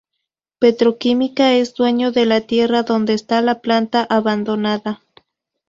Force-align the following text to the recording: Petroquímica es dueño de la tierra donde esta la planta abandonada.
Petroquímica 0.57 1.53
es 1.53 1.75
dueño 1.75 2.11
de 2.11 2.25
la 2.25 2.41
tierra 2.41 2.81
donde 2.81 3.13
esta 3.13 3.39
la 3.43 3.61
planta 3.61 4.03
abandonada. 4.09 5.03